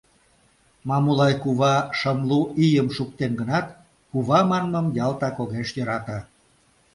Мамулай 0.89 1.33
кува 1.43 1.75
шымлу 1.99 2.41
ийым 2.65 2.87
шуктен 2.95 3.31
гынат, 3.39 3.67
«кува» 4.11 4.39
манмым 4.49 4.87
ялтак 5.05 5.35
огеш 5.43 5.69
йӧрате. 5.77 6.17